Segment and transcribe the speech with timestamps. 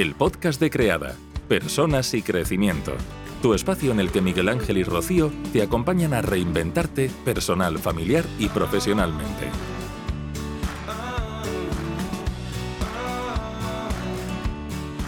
[0.00, 1.14] el podcast de Creada,
[1.46, 2.92] Personas y Crecimiento.
[3.42, 8.24] Tu espacio en el que Miguel Ángel y Rocío te acompañan a reinventarte personal, familiar
[8.38, 9.50] y profesionalmente.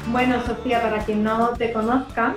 [0.08, 2.36] Bueno, Sofía, para quien no te conozca,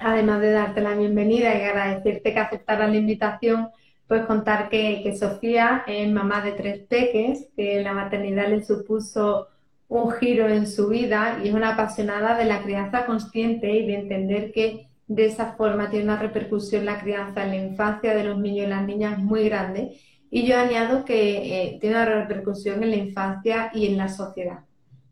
[0.00, 3.70] además de darte la bienvenida y agradecerte que aceptara la invitación,
[4.06, 9.48] pues contar que, Sofía es mamá de tres peques, que la maternidad le supuso
[9.92, 13.94] un giro en su vida y es una apasionada de la crianza consciente y de
[13.94, 18.38] entender que de esa forma tiene una repercusión la crianza en la infancia de los
[18.38, 19.98] niños y las niñas muy grande.
[20.30, 24.60] Y yo añado que eh, tiene una repercusión en la infancia y en la sociedad,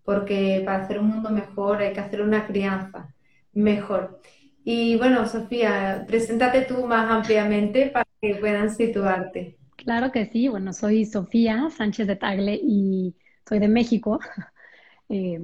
[0.03, 3.15] porque para hacer un mundo mejor hay que hacer una crianza
[3.53, 4.19] mejor.
[4.65, 9.59] Y bueno, Sofía, preséntate tú más ampliamente para que puedan situarte.
[9.77, 13.15] Claro que sí, bueno, soy Sofía Sánchez de Tagle y
[13.47, 14.19] soy de México.
[15.11, 15.41] Eh,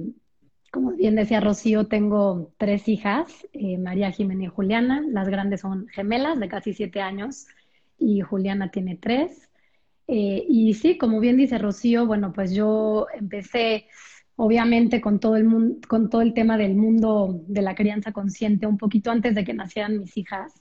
[0.71, 5.03] como bien decía Rocío, tengo tres hijas, eh, María, Jimena y Juliana.
[5.07, 7.45] Las grandes son gemelas de casi siete años
[7.99, 9.49] y Juliana tiene tres.
[10.07, 13.87] Eh, y sí, como bien dice Rocío, bueno, pues yo empecé
[14.37, 18.67] obviamente con todo el mundo, con todo el tema del mundo de la crianza consciente
[18.67, 20.53] un poquito antes de que nacieran mis hijas,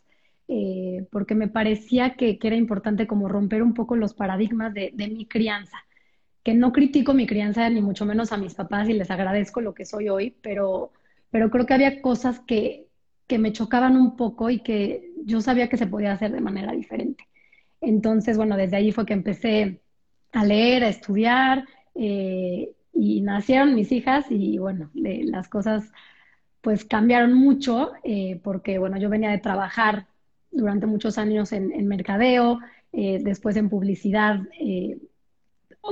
[0.48, 5.26] eh, porque me parecía que, era importante como romper un poco los paradigmas de, mi
[5.26, 5.78] crianza,
[6.46, 9.74] que no critico mi crianza ni mucho menos a mis papás y les agradezco lo
[9.74, 10.92] que soy hoy, pero,
[11.28, 12.86] pero creo que había cosas que,
[13.26, 16.70] que me chocaban un poco y que yo sabía que se podía hacer de manera
[16.70, 17.26] diferente.
[17.80, 19.80] Entonces, bueno, desde ahí fue que empecé
[20.30, 21.64] a leer, a estudiar,
[21.96, 25.90] eh, y nacieron mis hijas y bueno, las cosas
[26.60, 30.06] pues cambiaron mucho eh, porque bueno, yo venía de trabajar
[30.52, 32.60] durante muchos años en, mercadeo,
[32.92, 34.42] eh, después en publicidad,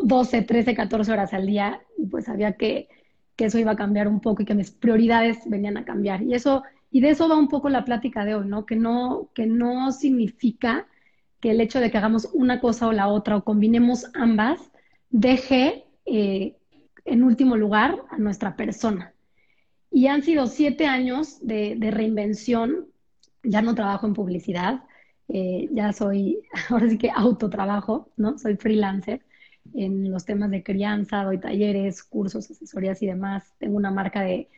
[0.02, 2.88] 12, 13, 14 horas al día y pues sabía que,
[3.36, 6.22] que eso iba a cambiar un poco y que mis prioridades venían a cambiar.
[6.22, 8.66] Y eso, y de eso va un poco la plática de hoy, ¿no?
[8.66, 10.86] Que no, que no significa
[11.40, 14.60] que el hecho de que hagamos una cosa o la otra o combinemos ambas
[15.10, 16.56] deje eh,
[17.04, 19.12] en último lugar a nuestra persona.
[19.90, 22.86] Y han sido siete años de, reinvención.
[23.42, 24.84] Ya no trabajo en publicidad,
[25.28, 26.40] eh, ya soy,
[26.70, 28.38] ahora sí que autotrabajo, ¿no?
[28.38, 29.20] Soy freelancer
[29.72, 33.54] en los temas de crianza, doy talleres, cursos, asesorías y demás.
[33.58, 34.48] Tengo una marca de,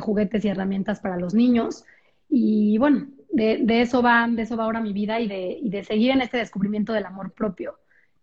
[0.00, 1.84] juguetes y herramientas para los niños.
[2.28, 5.84] Y bueno, de, eso va, de eso va ahora mi vida y de, y de
[5.84, 7.78] seguir en este descubrimiento del amor propio,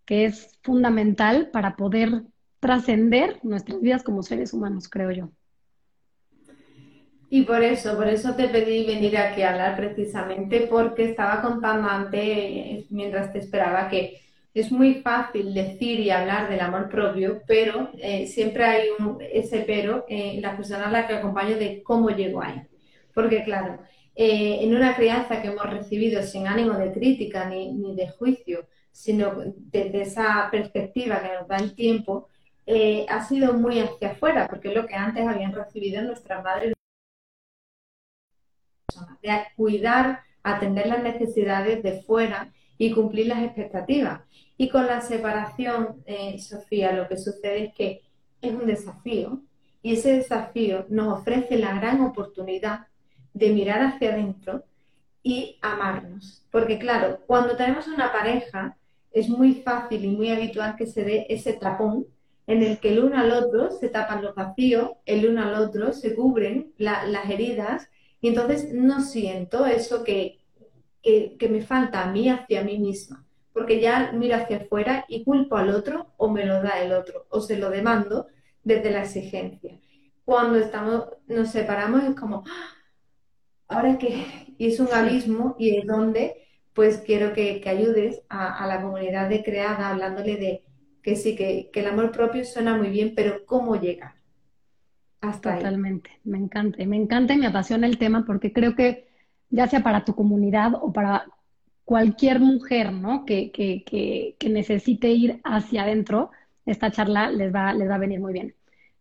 [0.05, 2.23] que es fundamental para poder
[2.59, 5.29] trascender nuestras vidas como seres humanos, creo yo.
[7.31, 11.87] Y por eso, por eso te pedí venir aquí a hablar precisamente porque estaba contando
[11.87, 14.19] antes, mientras te esperaba, que
[14.53, 19.59] es muy fácil decir y hablar del amor propio, pero eh, siempre hay un, ese
[19.61, 22.61] pero en la persona a la que acompaño de cómo llego ahí.
[23.13, 23.79] Porque claro,
[24.15, 28.67] eh, en una crianza que hemos recibido sin ánimo de crítica ni, ni de juicio,
[28.91, 32.27] sino desde esa perspectiva que nos da el tiempo,
[32.65, 36.73] eh, ha sido muy hacia afuera, porque es lo que antes habían recibido nuestras madres
[39.21, 44.21] de cuidar, atender las necesidades de fuera y cumplir las expectativas.
[44.61, 48.01] Y con la separación, eh, Sofía, lo que sucede es que
[48.41, 49.41] es un desafío
[49.81, 52.87] y ese desafío nos ofrece la gran oportunidad
[53.33, 54.65] de mirar hacia adentro
[55.23, 56.45] y amarnos.
[56.51, 58.75] Porque claro, cuando tenemos una pareja
[59.13, 62.07] es muy fácil y muy habitual que se dé ese tapón
[62.45, 65.93] en el que el uno al otro se tapan los vacíos, el uno al otro
[65.93, 67.89] se cubren las heridas
[68.19, 70.39] y entonces no siento eso que,
[71.01, 75.57] que, me falta a mí hacia mí misma, porque ya miro hacia afuera y culpo
[75.57, 78.27] al otro o me lo da el otro o se lo demando
[78.63, 79.79] desde la exigencia.
[80.25, 82.73] Cuando estamos, nos separamos es como, ¡ah!
[83.67, 84.25] ahora que,
[84.57, 89.27] y es un abismo y es donde pues quiero que, ayudes a, a la comunidad
[89.29, 90.63] de creada hablándole de
[91.01, 94.13] que sí, que, el amor propio suena muy bien, pero ¿cómo llegar?
[95.21, 96.85] Hasta Totalmente, me encanta.
[96.85, 99.09] Me encanta y me apasiona el tema porque creo que
[99.49, 101.25] ya sea para tu comunidad o para
[101.89, 103.25] cualquier mujer, ¿no?
[103.25, 103.83] Que, que,
[104.37, 106.29] que, necesite ir hacia adentro,
[106.65, 108.55] esta charla les va, les va a venir muy bien.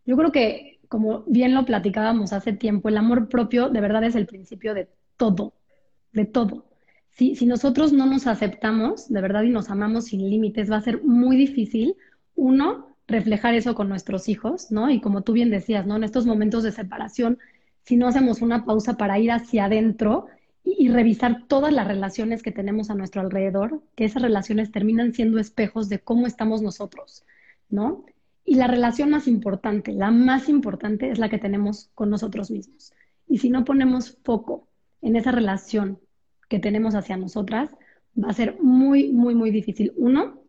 [0.05, 4.15] Yo creo que, como bien lo platicábamos hace tiempo, el amor propio de verdad es
[4.15, 5.53] el principio de todo,
[6.13, 6.69] de todo
[7.35, 11.03] si, nosotros no nos aceptamos de verdad y nos amamos sin límites, va a ser
[11.03, 11.95] muy difícil,
[12.35, 14.89] uno, reflejar eso con nuestros hijos, ¿no?
[14.89, 15.97] Y como tú bien decías, ¿no?
[15.97, 17.37] En estos momentos de separación,
[17.83, 20.27] si no hacemos una pausa para ir hacia adentro
[20.63, 25.39] y, revisar todas las relaciones que tenemos a nuestro alrededor, que esas relaciones terminan siendo
[25.39, 27.25] espejos de cómo estamos nosotros,
[27.69, 28.05] ¿no?
[28.45, 32.93] Y la relación más importante, la más importante es la que tenemos con nosotros mismos.
[33.27, 34.67] Y si no ponemos foco
[35.01, 35.99] en esa relación
[36.49, 37.69] que tenemos hacia nosotras,
[38.21, 39.93] va a ser muy, muy, muy difícil.
[39.97, 40.41] Uno,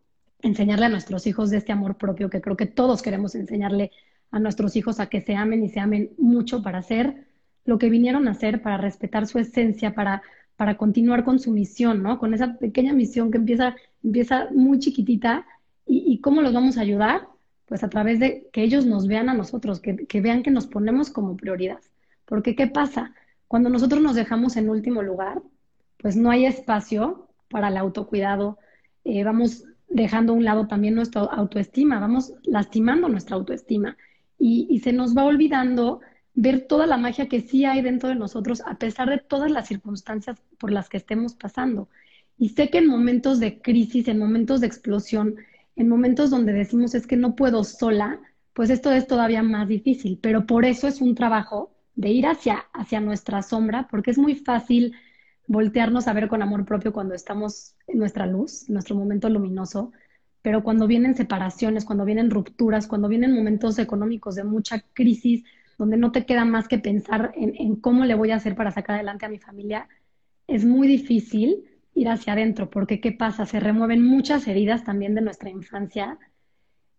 [0.43, 3.93] enseñarle a nuestros hijos de este amor propio, que creo que todos queremos enseñarle
[4.31, 7.27] a nuestros hijos a que se amen y se amen mucho para hacer
[7.65, 10.23] lo que vinieron a hacer, para respetar su esencia, para,
[10.57, 12.19] para continuar con su misión, ¿no?
[12.19, 15.47] Con esa pequeña misión que empieza, empieza muy chiquitita.
[15.87, 17.27] ¿Y, cómo los vamos a ayudar?
[17.67, 20.67] Pues a través de que ellos nos vean a nosotros, que, que vean que nos
[20.67, 21.81] ponemos como prioridad.
[22.25, 23.15] Porque ¿qué pasa?
[23.49, 25.43] Cuando nosotros nos dejamos en último lugar,
[25.99, 28.59] pues no hay espacio para el autocuidado.
[29.05, 33.97] Eh, vamos dejando a un lado también nuestra autoestima, vamos lastimando nuestra autoestima
[34.39, 36.01] y, se nos va olvidando
[36.35, 39.69] ver toda la magia que sí hay dentro de nosotros a pesar de todas las
[39.69, 41.88] circunstancias por las que estemos pasando.
[42.38, 45.37] Y sé que en momentos de crisis, en momentos de explosión,
[45.77, 48.21] en momentos donde decimos es que no puedo sola,
[48.55, 52.67] pues esto es todavía más difícil, pero por eso es un trabajo de ir hacia,
[52.73, 54.94] hacia nuestra sombra, porque es muy fácil
[55.47, 59.93] voltearnos a ver con amor propio cuando estamos en nuestra luz, en nuestro momento luminoso,
[60.43, 65.44] pero cuando vienen separaciones, cuando vienen rupturas, cuando vienen momentos económicos de mucha crisis,
[65.81, 68.97] donde no te queda más que pensar en, cómo le voy a hacer para sacar
[68.97, 69.88] adelante a mi familia,
[70.47, 73.47] es muy difícil ir hacia adentro, porque ¿qué pasa?
[73.47, 76.19] Se remueven muchas heridas también de nuestra infancia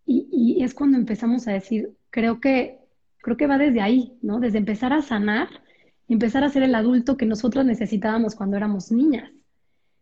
[0.04, 2.80] y, y, es cuando empezamos a decir, creo que,
[3.18, 4.40] creo que va desde ahí, ¿no?
[4.40, 5.48] Desde empezar a sanar,
[6.08, 9.30] empezar a ser el adulto que nosotros necesitábamos cuando éramos niñas.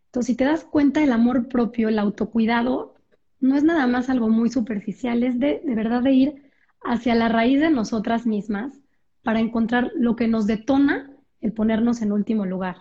[0.07, 2.95] Entonces, si te das cuenta, el amor propio, el autocuidado,
[3.39, 6.50] no es nada más algo muy superficial, es de, de verdad de ir
[6.83, 8.79] hacia la raíz de nosotras mismas
[9.23, 11.11] para encontrar lo que nos detona
[11.41, 12.77] el ponernos en último lugar.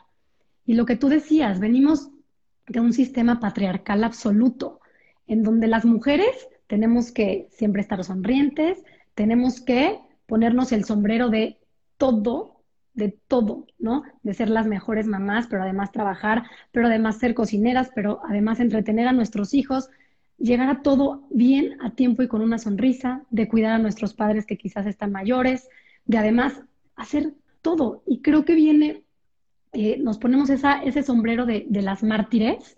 [0.65, 2.11] Y lo que tú decías, venimos
[2.69, 4.81] de un sistema patriarcal absoluto,
[5.27, 8.83] en donde las mujeres tenemos que siempre estar sonrientes,
[9.15, 11.59] tenemos que ponernos el sombrero de
[11.99, 12.63] todo,
[12.95, 14.05] de todo, ¿no?
[14.23, 19.09] De ser las mejores mamás, pero además trabajar, pero además ser cocineras, pero además entretener
[19.09, 19.91] a nuestros hijos,
[20.41, 24.47] llegar a todo bien, a tiempo y con una sonrisa, de cuidar a nuestros padres
[24.47, 25.69] que quizás están mayores,
[26.07, 26.63] de además
[26.97, 28.03] hacer todo.
[28.07, 29.05] Y creo que viene
[29.73, 32.77] eh, nos ponemos ese sombrero de, de, las mártires,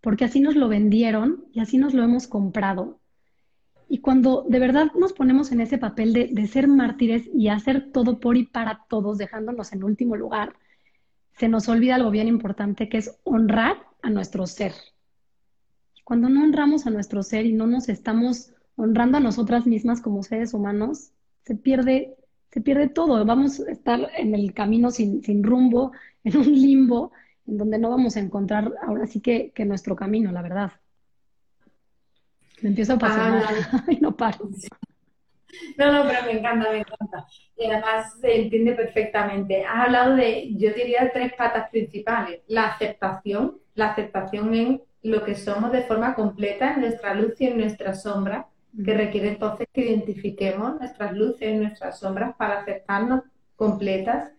[0.00, 3.00] porque así nos lo vendieron y así nos lo hemos comprado.
[3.88, 7.92] Y cuando de verdad nos ponemos en ese papel de, de ser mártires y hacer
[7.92, 10.54] todo por y para todos, dejándonos en último lugar,
[11.36, 14.72] se nos olvida algo bien importante que es honrar a nuestro ser.
[16.04, 20.22] Cuando no honramos a nuestro ser y no nos estamos honrando a nosotras mismas como
[20.22, 21.12] seres humanos,
[21.44, 22.16] se pierde
[22.52, 23.24] se pierde todo.
[23.24, 25.92] Vamos a estar en el camino sin, sin rumbo,
[26.24, 27.12] en un limbo,
[27.46, 30.72] en donde no vamos a encontrar ahora sí que, que nuestro camino, la verdad.
[32.60, 34.48] Me empiezo a apasionar ah, y no paro.
[35.76, 37.26] No, no, pero me encanta, me encanta.
[37.56, 39.64] Y además se entiende perfectamente.
[39.64, 42.42] Has hablado de, yo diría, tres patas principales.
[42.46, 47.46] La aceptación, la aceptación en lo que somos de forma completa, en nuestra luz y
[47.46, 48.48] en nuestra sombra
[48.84, 53.22] que requiere entonces que identifiquemos nuestras luces y nuestras sombras para aceptarnos
[53.56, 54.32] completas.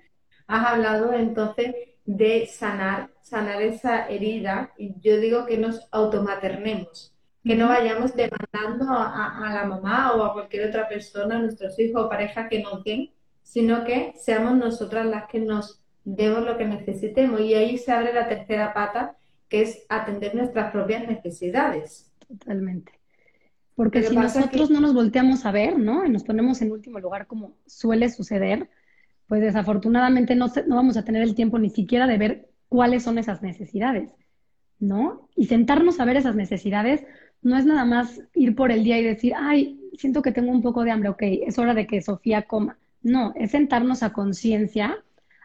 [0.47, 1.75] Has hablado entonces
[2.05, 7.13] de sanar, sanar esa herida, y yo digo que nos automaternemos,
[7.43, 11.77] que no vayamos demandando a, a, la mamá o a cualquier otra persona, a nuestros
[11.79, 13.11] hijos o pareja que nos den,
[13.43, 17.39] sino que seamos nosotras las que nos demos lo que necesitemos.
[17.41, 19.15] Y ahí se abre la tercera pata,
[19.53, 22.11] que es atender nuestras propias necesidades.
[22.27, 22.91] Totalmente.
[23.75, 26.03] Porque si nosotros no nos volteamos a ver, ¿no?
[26.03, 28.67] Y nos ponemos en último lugar como suele suceder,
[29.27, 33.19] pues desafortunadamente no, no vamos a tener el tiempo ni siquiera de ver cuáles son
[33.19, 34.09] esas necesidades,
[34.79, 35.29] ¿no?
[35.35, 37.05] Y sentarnos a ver esas necesidades
[37.43, 40.63] no es nada más ir por el día y decir, ay, siento que tengo un
[40.63, 42.79] poco de hambre, ok, es hora de que Sofía coma.
[43.03, 44.97] No, es sentarnos a conciencia,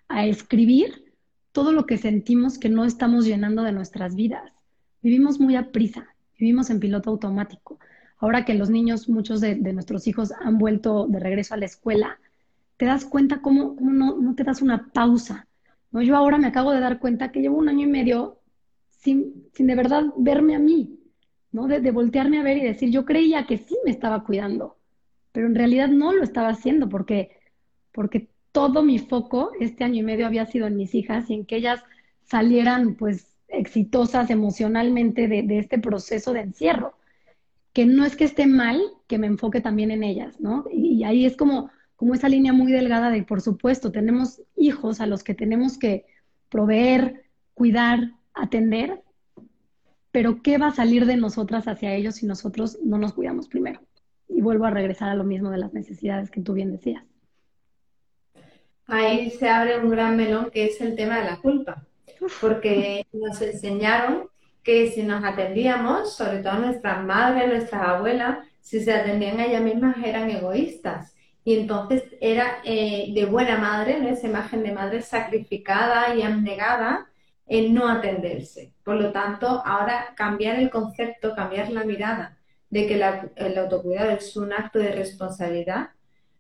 [0.08, 1.07] a escribir
[1.52, 4.52] todo lo que sentimos que no estamos llenando de nuestras vidas.
[5.02, 7.78] Vivimos muy a prisa, vivimos en piloto automático
[8.18, 12.18] ahora que los niños, muchos de, nuestros hijos han vuelto de regreso a la escuela,
[12.76, 15.46] te das cuenta cómo, no, te das una pausa.
[15.90, 16.02] ¿no?
[16.02, 18.40] Yo ahora me acabo de dar cuenta que llevo un año y medio
[18.90, 20.98] sin, sin de verdad verme a mí,
[21.52, 21.66] ¿no?
[21.66, 24.76] De, de, voltearme a ver y decir, yo creía que sí me estaba cuidando,
[25.32, 27.38] pero en realidad no lo estaba haciendo porque,
[27.92, 31.46] porque todo mi foco este año y medio había sido en mis hijas y en
[31.46, 31.80] que ellas
[32.24, 36.96] salieran pues exitosas emocionalmente de, este proceso de encierro
[37.72, 40.64] que no es que esté mal que me enfoque también en ellas, ¿no?
[40.72, 45.06] Y, ahí es como, como esa línea muy delgada de, por supuesto, tenemos hijos a
[45.06, 46.06] los que tenemos que
[46.48, 49.04] proveer, cuidar, atender,
[50.10, 53.80] pero ¿qué va a salir de nosotras hacia ellos si nosotros no nos cuidamos primero?
[54.28, 57.04] y vuelvo a regresar a lo mismo de las necesidades que tú bien decías.
[58.88, 61.84] Ahí se abre un gran melón que es el tema de la culpa,
[62.40, 64.28] porque nos enseñaron
[64.62, 69.62] que si nos atendíamos, sobre todo nuestras madres, nuestras abuelas, si se atendían a ellas
[69.62, 71.14] mismas eran egoístas.
[71.44, 77.08] Y entonces era eh, de buena madre, esa imagen de madre sacrificada y abnegada
[77.46, 78.72] en no atenderse.
[78.84, 82.38] Por lo tanto, ahora cambiar el concepto, cambiar la mirada
[82.70, 85.90] de que el autocuidado es un acto de responsabilidad,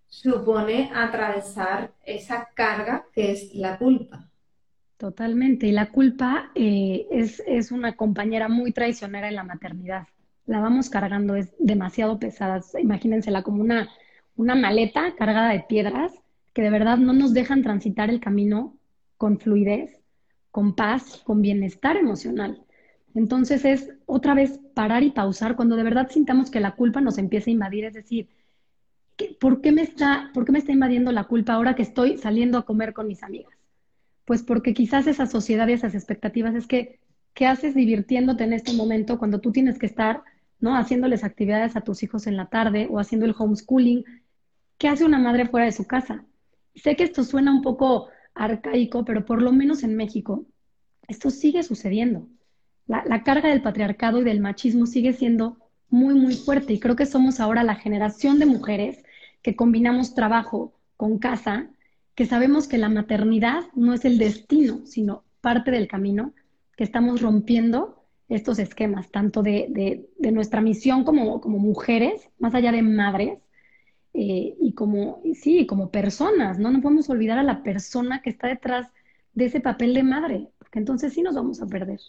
[0.08, 4.28] supone atravesar esa carga que es la culpa.
[4.96, 5.66] Totalmente.
[5.66, 10.08] Y la culpa eh, es, es, una compañera muy traicionera en la maternidad.
[10.46, 12.60] La vamos cargando, es demasiado pesada.
[12.80, 13.88] Imagínensela como una,
[14.34, 16.12] una maleta cargada de piedras
[16.52, 18.76] que de verdad no nos dejan transitar el camino
[19.16, 20.00] con fluidez,
[20.50, 22.64] con paz, con bienestar emocional.
[23.14, 27.18] Entonces es otra vez parar y pausar cuando de verdad sintamos que la culpa nos
[27.18, 28.28] empieza a invadir, es decir,
[29.40, 32.58] ¿por qué me está, por qué me está invadiendo la culpa ahora que estoy saliendo
[32.58, 33.52] a comer con mis amigas?
[34.24, 37.00] Pues porque quizás esa sociedad y esas expectativas es que,
[37.34, 40.22] ¿qué haces divirtiéndote en este momento cuando tú tienes que estar,
[40.60, 40.76] ¿no?
[40.76, 44.04] Haciéndoles actividades a tus hijos en la tarde o haciendo el homeschooling.
[44.76, 46.24] ¿Qué hace una madre fuera de su casa?
[46.74, 50.46] Sé que esto suena un poco arcaico, pero por lo menos en México,
[51.08, 52.28] esto sigue sucediendo.
[52.86, 55.58] La carga del patriarcado y del machismo sigue siendo
[55.90, 56.72] muy, muy fuerte.
[56.72, 59.04] Y creo que somos ahora la generación de mujeres
[59.42, 61.70] que combinamos trabajo con casa
[62.18, 66.32] que sabemos que la maternidad no es el destino, sino parte del camino,
[66.76, 72.82] que estamos rompiendo estos esquemas, tanto de, nuestra misión como, como, mujeres, más allá de
[72.82, 73.38] madres,
[74.14, 76.72] eh, y como, sí, como personas, ¿no?
[76.72, 78.88] No podemos olvidar a la persona que está detrás
[79.34, 82.00] de ese papel de madre, porque entonces sí nos vamos a perder.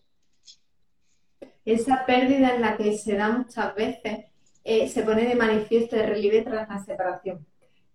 [1.66, 4.26] Esa pérdida en la que se da muchas veces
[4.70, 7.46] eh, se pone de manifiesto de relieve tras la separación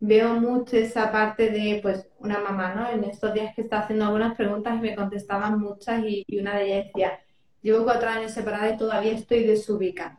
[0.06, 2.90] veo mucho esa parte de, pues, una mamá, ¿no?
[2.90, 6.66] En estos días que estaba haciendo algunas preguntas y me contestaban muchas y, una de
[6.66, 7.20] ellas decía,
[7.62, 10.18] llevo cuatro años separada y todavía estoy desubicada.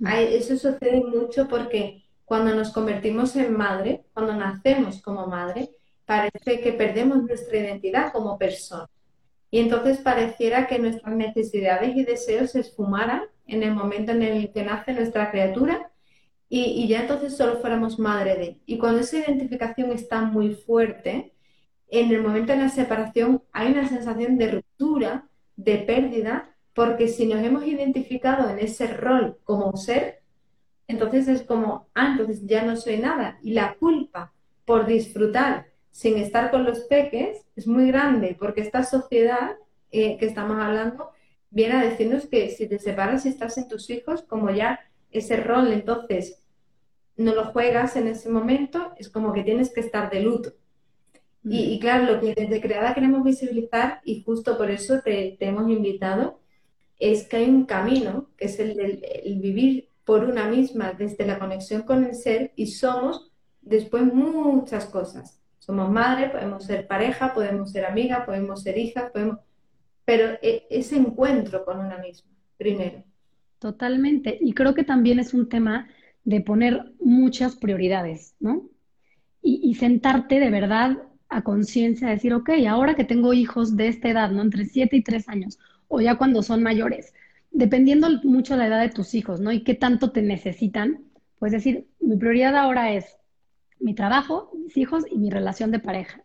[0.00, 5.70] Eso sucede mucho porque cuando nos convertimos en madre, cuando nacemos como madre,
[6.06, 8.88] parece que perdemos nuestra identidad como persona.
[9.50, 14.52] Y entonces pareciera que nuestras necesidades y deseos se esfumaran en el momento en el
[14.52, 15.92] que nace nuestra criatura
[16.54, 18.60] y, ya entonces solo fuéramos madre de.
[18.66, 21.32] Y cuando esa identificación está muy fuerte,
[21.88, 27.24] en el momento de la separación hay una sensación de ruptura, de pérdida, porque si
[27.26, 30.20] nos hemos identificado en ese rol como ser,
[30.88, 33.38] entonces es como, ah, entonces ya no soy nada.
[33.42, 34.34] Y la culpa
[34.66, 39.56] por disfrutar sin estar con los peques es muy grande, porque esta sociedad
[39.90, 41.12] eh, que estamos hablando
[41.52, 44.80] viene a decirnos que si te separas y estás en tus hijos, como ya
[45.10, 46.42] ese rol entonces
[47.16, 50.54] no lo juegas en ese momento, es como que tienes que estar de luto.
[51.44, 56.40] Y, claro, lo que desde Creada queremos visibilizar, y justo por eso te, hemos invitado,
[57.00, 61.82] es que hay un camino, que es el vivir por una misma desde la conexión
[61.82, 65.40] con el ser, y somos después muchas cosas.
[65.58, 69.38] Somos madre, podemos ser pareja, podemos ser amiga, podemos ser hija, podemos...
[70.04, 73.04] pero e, ese encuentro con una misma, primero.
[73.58, 74.38] Totalmente.
[74.40, 75.88] Y creo que también es un tema
[76.24, 78.68] de poner muchas prioridades, ¿no?
[79.44, 84.30] Y, sentarte de verdad a conciencia, decir, ok, ahora que tengo hijos de esta edad,
[84.30, 84.42] ¿no?
[84.42, 87.12] Entre 7 y 3 años, o ya cuando son mayores,
[87.50, 89.50] dependiendo mucho de la edad de tus hijos, ¿no?
[89.50, 91.00] Y qué tanto te necesitan,
[91.40, 93.16] pues decir, mi prioridad ahora es
[93.80, 96.22] mi trabajo, mis hijos y mi relación de pareja.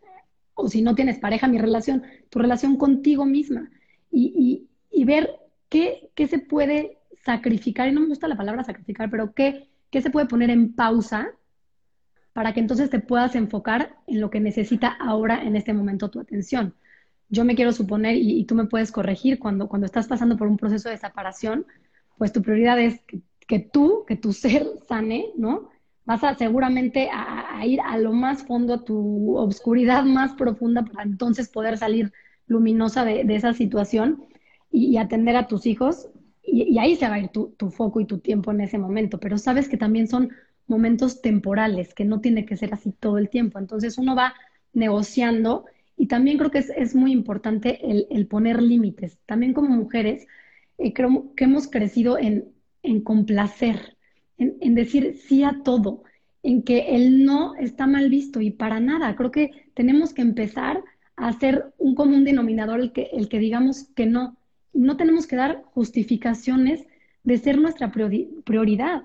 [0.58, 3.70] O si no tienes pareja, mi relación, tu relación contigo misma.
[4.10, 5.30] Y, y, y ver
[5.68, 10.02] qué, qué se puede sacrificar, y no me gusta la palabra sacrificar, pero qué ¿Qué
[10.02, 11.30] se puede poner en pausa
[12.32, 16.20] para que entonces te puedas enfocar en lo que necesita ahora en este momento tu
[16.20, 16.74] atención?
[17.30, 20.56] Yo me quiero suponer, y, tú me puedes corregir, cuando, cuando estás pasando por un
[20.56, 21.66] proceso de separación,
[22.16, 23.00] pues tu prioridad es
[23.46, 25.70] que, tú, que tu ser sane, ¿no?
[26.08, 31.02] Vas a seguramente a, ir a lo más fondo, a tu obscuridad más profunda para
[31.02, 32.14] entonces poder salir
[32.46, 34.24] luminosa de, esa situación
[34.70, 36.08] y, atender a tus hijos
[36.42, 39.36] y, ahí se va a ir tu, foco y tu tiempo en ese momento, pero
[39.36, 40.30] sabes que también son
[40.66, 43.58] momentos temporales, que no tiene que ser así todo el tiempo.
[43.58, 44.32] Entonces uno va
[44.72, 49.18] negociando y también creo que es, muy importante el, poner límites.
[49.26, 50.26] También como mujeres,
[50.78, 52.54] eh, creo que hemos crecido en,
[53.04, 53.97] complacer,
[54.38, 56.04] en, decir sí a todo,
[56.42, 59.14] en que el no está mal visto y para nada.
[59.16, 60.82] Creo que tenemos que empezar
[61.16, 64.38] a hacer un común denominador el que, el que digamos que no
[64.78, 66.86] no tenemos que dar justificaciones
[67.24, 69.02] de ser nuestra prioridad.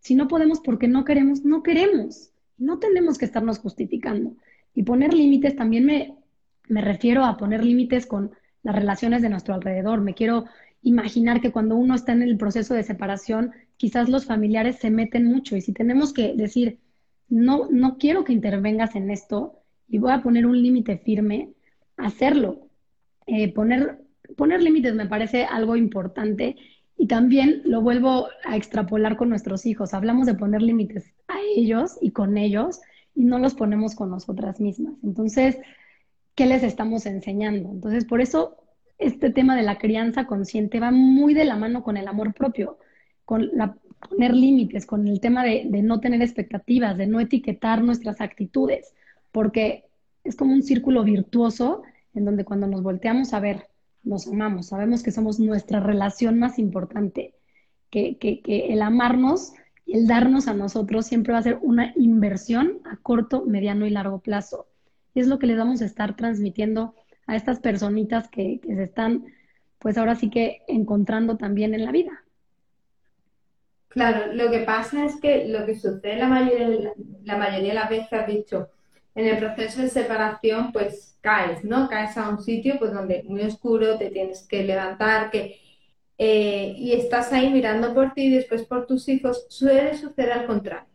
[0.00, 2.30] Si no podemos porque no queremos, no queremos.
[2.56, 4.34] No tenemos que estarnos justificando.
[4.74, 6.16] Y poner límites también me,
[6.68, 10.00] me refiero a poner límites con las relaciones de nuestro alrededor.
[10.00, 10.46] Me quiero
[10.82, 15.26] imaginar que cuando uno está en el proceso de separación, quizás los familiares se meten
[15.26, 16.78] mucho y si tenemos que decir,
[17.28, 21.52] no, no quiero que intervengas en esto y voy a poner un límite firme,
[21.96, 22.68] hacerlo.
[23.26, 23.98] Eh, poner,
[24.36, 26.56] poner límites me parece algo importante
[26.96, 29.94] y también lo vuelvo a extrapolar con nuestros hijos.
[29.94, 32.80] Hablamos de poner límites a ellos y con ellos
[33.14, 34.94] y no los ponemos con nosotras mismas.
[35.02, 35.58] Entonces,
[36.34, 37.70] ¿qué les estamos enseñando?
[37.70, 38.56] Entonces, por eso
[38.98, 42.78] este tema de la crianza consciente va muy de la mano con el amor propio,
[43.32, 43.74] con la,
[44.10, 48.92] poner límites, con el tema de, no tener expectativas, de no etiquetar nuestras actitudes,
[49.30, 49.86] porque
[50.22, 53.68] es como un círculo virtuoso en donde cuando nos volteamos a ver,
[54.02, 57.34] nos amamos, sabemos que somos nuestra relación más importante,
[57.88, 59.54] que, el amarnos
[59.86, 64.18] el darnos a nosotros siempre va a ser una inversión a corto, mediano y largo
[64.18, 64.66] plazo.
[65.14, 66.94] Y es lo que les vamos a estar transmitiendo
[67.26, 69.24] a estas personitas que, se están,
[69.78, 72.21] pues ahora sí que encontrando también en la vida.
[73.92, 76.92] Claro, lo que pasa es que lo que sucede la mayoría,
[77.24, 78.70] la mayoría de las veces, has dicho,
[79.14, 81.88] en el proceso de separación, pues caes, ¿no?
[81.88, 85.60] Caes a un sitio pues donde muy oscuro, te tienes que levantar, que,
[86.18, 90.46] eh, y estás ahí mirando por ti y después por tus hijos, suele suceder al
[90.46, 90.88] contrario.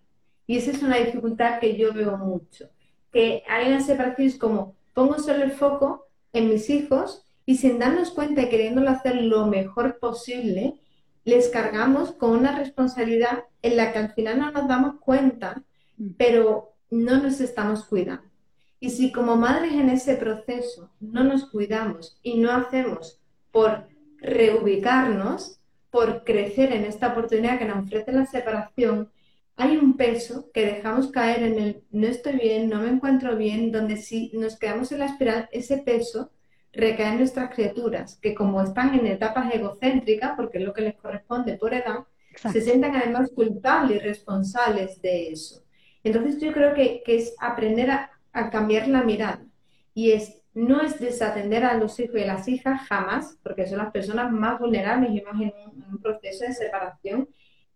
[0.47, 2.69] Y esa es una dificultad que yo veo mucho,
[3.11, 7.77] que hay una separación es como, pongo solo el foco en mis hijos y sin
[7.79, 10.79] darnos cuenta y queriéndolo hacer lo mejor posible,
[11.27, 15.61] les cargamos con una responsabilidad en la que al final no nos damos cuenta,
[15.97, 16.11] mm.
[16.17, 18.23] pero no nos estamos cuidando.
[18.79, 23.19] Y si como madres en ese proceso no nos cuidamos y no hacemos
[23.51, 25.59] por reubicarnos,
[25.91, 29.11] por crecer en esta oportunidad que nos ofrece la separación,
[29.57, 33.73] hay un peso que dejamos caer en el no estoy bien, no me encuentro bien,
[33.73, 36.31] donde si nos quedamos en la espiral, ese peso
[36.73, 40.95] recae en nuestras criaturas, que como están en etapas egocéntricas, porque es lo que les
[40.95, 45.63] corresponde por edad, se sientan además culpables y responsables de eso.
[46.03, 48.11] Entonces yo creo que, es aprender a,
[48.51, 49.43] cambiar la mirada
[49.95, 53.79] y es no es desatender a los hijos y a las hijas jamás, porque son
[53.79, 55.53] las personas más vulnerables y más en
[55.91, 57.29] un, proceso de separación,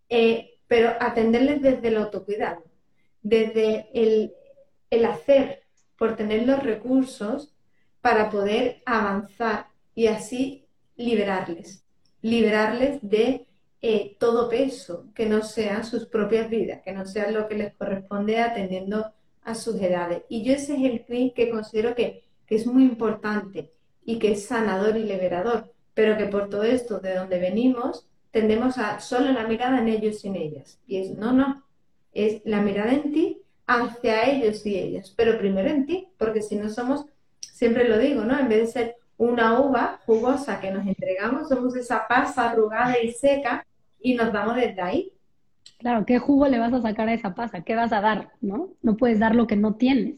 [0.10, 2.64] eh, pero atenderles desde el autocuidado,
[3.22, 4.34] desde el,
[5.06, 5.64] hacer
[5.98, 7.51] por tener los recursos
[8.02, 11.84] para poder avanzar y así liberarles,
[12.22, 13.48] liberarles de
[13.82, 17.74] eh, todo peso, que no sean sus propias vidas, que no sea lo que les
[17.74, 19.12] corresponde atendiendo
[19.44, 20.24] a sus edades.
[20.30, 23.72] Y yo ese es el fin que considero que, que es muy importante
[24.06, 28.78] y que es sanador y liberador, pero que por todo esto de donde venimos tendemos
[28.78, 30.80] a solo la mirada en ellos y en ellas.
[30.88, 31.64] Y es, no, no,
[32.14, 36.56] es la mirada en ti hacia ellos y ellas, pero primero en ti, porque si
[36.56, 37.06] no somos,
[37.62, 38.40] siempre lo digo, ¿no?
[38.40, 43.12] En vez de ser una uva jugosa que nos entregamos, somos esa pasa arrugada y
[43.12, 43.68] seca
[44.02, 45.12] y nos damos desde ahí.
[45.78, 47.62] Claro, ¿qué jugo le vas a sacar a esa pasa?
[47.62, 48.32] ¿Qué vas a dar?
[48.42, 48.70] ¿No?
[48.82, 50.16] No puedes dar lo que no tienes.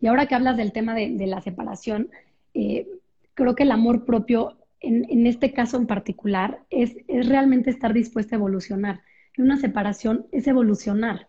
[0.00, 2.10] Y ahora que hablas del tema de, la separación,
[2.54, 2.88] eh,
[3.34, 8.38] creo que el amor propio en, este caso en particular, es, realmente estar dispuesta a
[8.38, 9.02] evolucionar.
[9.36, 11.28] Y una separación es evolucionar,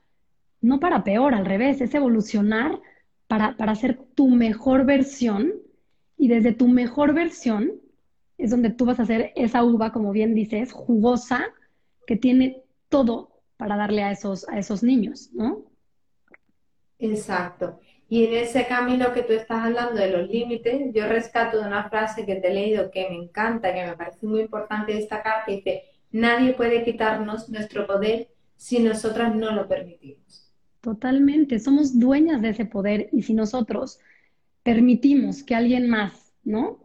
[0.60, 2.80] no para peor, al revés, es evolucionar
[3.32, 5.54] para, para ser tu mejor versión
[6.18, 7.72] y desde tu mejor versión
[8.38, 11.46] es donde tú vas a hacer esa uva, como bien dices, jugosa,
[12.06, 15.64] que tiene todo para darle a esos, a esos niños, ¿no?
[17.00, 17.80] Exacto.
[18.10, 21.90] Y en ese camino que tú estás hablando de los límites, yo rescato de una
[21.90, 25.54] frase que te he leído que me encanta, que me parece muy importante destacar, que
[25.54, 30.41] dice, nadie puede quitarnos nuestro poder si nosotras no lo permitimos.
[30.82, 34.00] Totalmente, somos dueñas de ese poder y si nosotros
[34.64, 36.80] permitimos que alguien más, ¿no?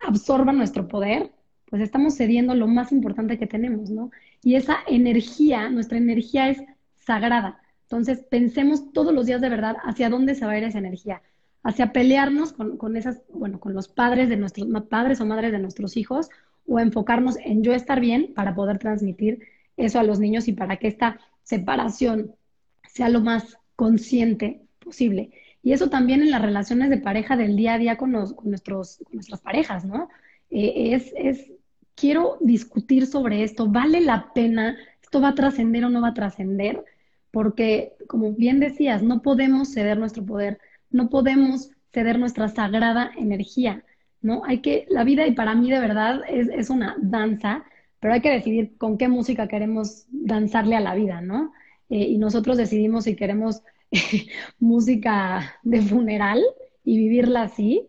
[0.00, 1.32] Absorba nuestro poder,
[1.70, 4.10] pues estamos cediendo lo más importante que tenemos, ¿no?
[4.42, 6.62] Y esa energía, nuestra energía es
[6.96, 7.62] sagrada.
[7.84, 11.22] Entonces, pensemos todos los días de verdad hacia dónde se va a ir esa energía,
[11.62, 15.96] hacia pelearnos con, esas, bueno, con los padres de nuestros padres o madres de nuestros
[15.96, 16.28] hijos,
[16.66, 19.40] o enfocarnos en yo estar bien para poder transmitir
[19.78, 22.34] eso a los niños y para que esta separación
[22.94, 25.30] sea lo más consciente posible.
[25.62, 29.40] Y eso también en las relaciones de pareja del día a día con, nuestros, nuestras
[29.40, 30.08] parejas, ¿no?
[30.50, 31.52] Eh, es, es,
[31.94, 34.76] quiero discutir sobre esto, ¿vale la pena?
[35.02, 36.84] ¿Esto va a trascender o no va a trascender?
[37.34, 43.82] porque, como bien decías, no podemos ceder nuestro poder, no podemos ceder nuestra sagrada energía,
[44.22, 44.44] ¿no?
[44.46, 47.64] Hay que, la vida y para mí de verdad es, es una danza,
[47.98, 51.52] pero hay que decidir con qué música queremos danzarle a la vida, ¿no?
[51.94, 53.62] Eh, y nosotros decidimos si queremos
[54.58, 56.42] música de funeral
[56.82, 57.86] y vivirla así,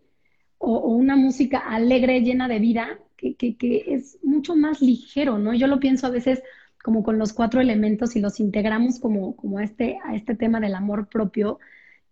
[0.60, 5.56] o, una música alegre, llena de vida, que, que, es mucho más ligero, ¿no?
[5.56, 6.44] Yo lo pienso a veces
[6.84, 10.76] como con los cuatro elementos y los integramos como, como a, este, este tema del
[10.76, 11.58] amor propio.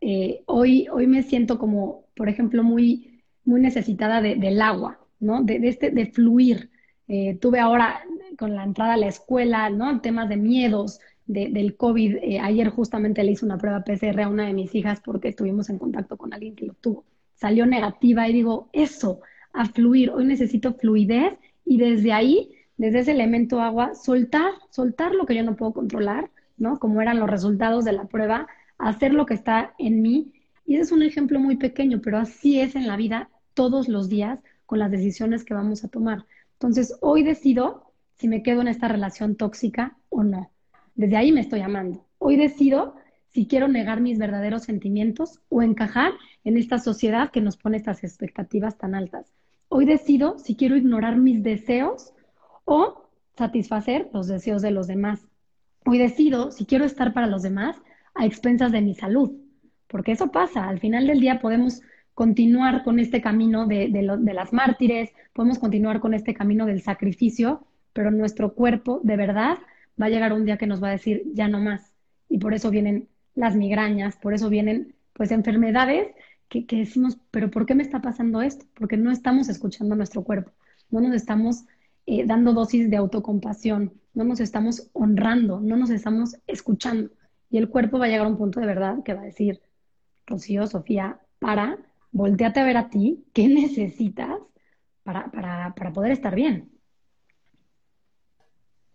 [0.02, 5.44] Eh, hoy, hoy me siento como, por ejemplo, muy, muy necesitada del agua, ¿no?
[5.44, 6.72] De, este, de fluir.
[7.08, 8.04] Eh, tuve ahora
[8.40, 10.02] con la entrada a la escuela, ¿no?
[10.02, 12.18] Temas de miedos, del COVID.
[12.22, 15.70] Eh, ayer justamente le hice una prueba PCR a una de mis hijas porque estuvimos
[15.70, 17.06] en contacto con alguien que lo tuvo.
[17.36, 19.22] Salió negativa y digo, eso,
[19.54, 20.12] a fluir.
[20.12, 21.34] Hoy necesito fluidez
[21.66, 26.30] y desde ahí, desde ese elemento agua, soltar, soltar lo que yo no puedo controlar,
[26.58, 26.80] ¿no?
[26.80, 30.34] Como eran los resultados de la prueba, hacer lo que está en mí.
[30.66, 34.10] Y ese es un ejemplo muy pequeño, pero así es en la vida todos los
[34.10, 36.26] días con las decisiones que vamos a tomar.
[36.54, 40.53] Entonces, hoy decido si me quedo en esta relación tóxica o no.
[40.96, 42.06] Desde ahí me estoy amando.
[42.20, 42.96] Hoy decido
[43.28, 48.04] si quiero negar mis verdaderos sentimientos o encajar en esta sociedad que nos pone estas
[48.04, 49.34] expectativas tan altas.
[49.70, 52.14] Hoy decido si quiero ignorar mis deseos
[52.66, 55.26] o satisfacer los deseos de los demás.
[55.86, 57.76] Hoy decido si quiero estar para los demás
[58.14, 59.32] a expensas de mi salud,
[59.88, 60.70] porque eso pasa.
[60.70, 61.82] Al final del día podemos
[62.14, 67.66] continuar con este camino de, de las mártires, podemos continuar con este camino del sacrificio,
[67.94, 69.58] pero nuestro cuerpo de verdad
[70.02, 71.94] va a llegar un día que nos va a decir ya no más.
[72.30, 76.08] Y por eso vienen las migrañas, por eso vienen pues enfermedades
[76.50, 78.66] que, decimos, pero ¿por qué me está pasando esto?
[78.76, 80.52] Porque no estamos escuchando nuestro cuerpo,
[80.90, 81.66] no nos estamos
[82.06, 87.10] eh, dando dosis de autocompasión, no nos estamos honrando, no nos estamos escuchando.
[87.50, 89.62] Y el cuerpo va a llegar a un punto de verdad que va a decir,
[90.28, 91.78] Rocío, Sofía, para,
[92.12, 94.40] volteate a ver a ti, ¿qué necesitas
[95.04, 96.73] para, para, para poder estar bien?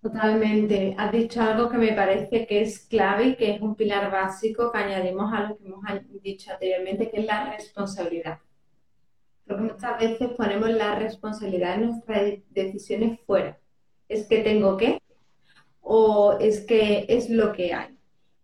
[0.01, 0.95] Totalmente.
[0.97, 4.71] Has dicho algo que me parece que es clave y que es un pilar básico
[4.71, 5.83] que añadimos a lo que hemos
[6.23, 8.39] dicho anteriormente, que es la responsabilidad.
[9.47, 13.59] Porque muchas veces ponemos la responsabilidad de nuestras decisiones fuera.
[14.09, 15.03] Es que tengo que
[15.83, 17.99] o es que es lo que hay.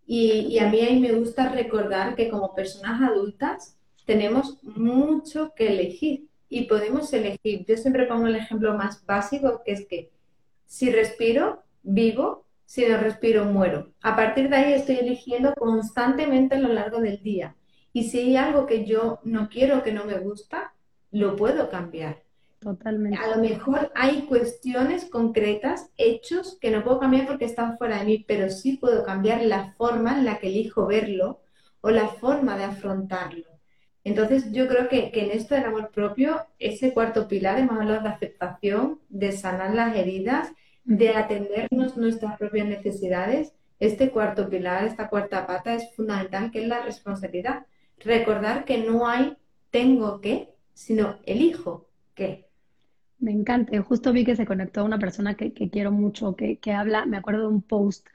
[0.06, 5.68] Y, y a mí ahí me gusta recordar que como personas adultas tenemos mucho que
[5.68, 7.64] elegir y podemos elegir.
[7.66, 10.13] Yo siempre pongo el ejemplo más básico, que es que
[10.74, 12.46] si respiro, vivo.
[12.66, 13.92] Si no respiro, muero.
[14.02, 17.54] A partir de ahí estoy eligiendo constantemente a lo largo del día.
[17.92, 20.74] Y si hay algo que yo no quiero, que no me gusta,
[21.12, 22.24] lo puedo cambiar.
[22.58, 23.16] Totalmente.
[23.22, 28.06] A lo mejor hay cuestiones concretas, hechos que no puedo cambiar porque están fuera de
[28.06, 31.42] mí, pero sí puedo cambiar la forma en la que elijo verlo
[31.82, 33.46] o la forma de afrontarlo.
[34.02, 38.08] Entonces, yo creo que, en esto del amor propio, ese cuarto pilar, hemos hablado de
[38.08, 40.52] aceptación, de sanar las heridas,
[40.84, 43.52] de atendernos nuestras propias necesidades.
[43.80, 47.66] Este cuarto pilar, esta cuarta pata es fundamental, que es la responsabilidad.
[47.98, 49.36] Recordar que no hay
[49.70, 52.46] tengo que, sino elijo que.
[53.18, 53.80] Me encanta.
[53.82, 57.42] Justo vi que se conectó a una persona que, quiero mucho, que, habla, me acuerdo
[57.42, 58.06] de un post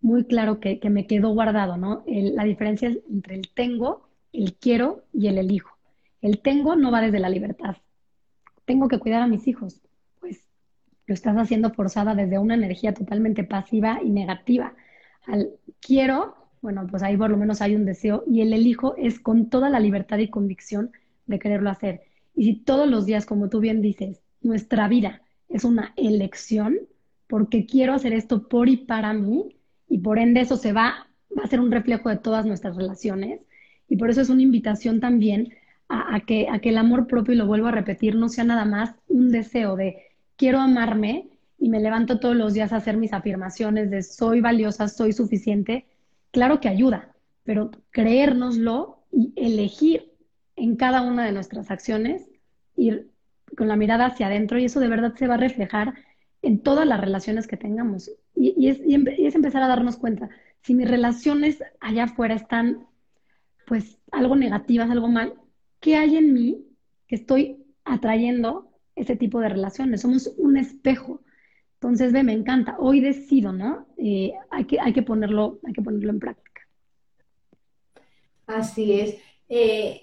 [0.00, 2.04] muy claro que, me quedó guardado, ¿no?
[2.06, 5.78] la diferencia entre el tengo el quiero y el elijo.
[6.20, 7.76] El tengo no va desde la libertad.
[8.64, 9.80] Tengo que cuidar a mis hijos.
[11.06, 14.74] Lo estás haciendo forzada desde una energía totalmente pasiva y negativa.
[15.26, 19.20] Al quiero, bueno, pues ahí por lo menos hay un deseo y el elijo es
[19.20, 20.92] con toda la libertad y convicción
[21.26, 22.02] de quererlo hacer.
[22.34, 26.78] Y si todos los días, como tú bien dices, nuestra vida es una elección,
[27.26, 29.56] porque quiero hacer esto por y para mí,
[29.88, 33.40] y por ende eso se va, va a ser un reflejo de todas nuestras relaciones,
[33.88, 35.54] y por eso es una invitación también
[35.88, 38.64] a, que, a que el amor propio, y lo vuelvo a repetir, no sea nada
[38.64, 39.98] más un deseo de
[40.36, 44.88] quiero amarme y me levanto todos los días a hacer mis afirmaciones de soy valiosa,
[44.88, 45.86] soy suficiente.
[46.30, 50.12] Claro que ayuda, pero creérnoslo y elegir
[50.56, 52.28] en cada una de nuestras acciones,
[52.76, 53.10] ir
[53.56, 55.94] con la mirada hacia adentro y eso de verdad se va a reflejar
[56.42, 58.10] en todas las relaciones que tengamos.
[58.34, 60.28] Y, es, y es, empezar a darnos cuenta,
[60.62, 62.86] si mis relaciones allá afuera están
[63.66, 65.34] pues algo negativas, algo mal,
[65.80, 66.66] ¿qué hay en mí
[67.06, 70.00] que estoy atrayendo ese tipo de relaciones?
[70.00, 71.22] Somos un espejo.
[71.74, 72.76] Entonces, ve, me encanta.
[72.78, 73.86] Hoy decido, ¿no?
[73.98, 76.62] Eh, hay, que, hay, que ponerlo, hay que ponerlo en práctica.
[78.46, 79.16] Así es.
[79.48, 80.00] Eh,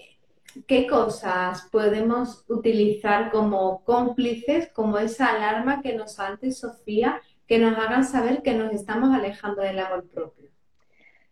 [0.66, 7.76] ¿Qué cosas podemos utilizar como cómplices, como esa alarma que nos antes, Sofía, que nos
[7.78, 10.50] hagan saber que nos estamos alejando del amor propio?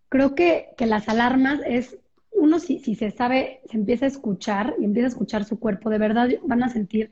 [0.09, 1.99] Creo que, que las alarmas es
[2.33, 5.91] uno si, si se sabe, se empieza a escuchar y empieza a escuchar su cuerpo,
[5.91, 7.11] de verdad van a sentir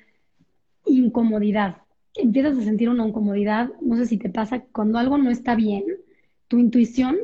[0.88, 1.78] incomodidad.
[2.14, 5.84] Empiezas a sentir una incomodidad, no sé si te pasa, cuando algo no está bien,
[6.48, 7.16] tu intuición